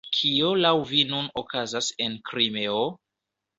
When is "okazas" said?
1.43-1.93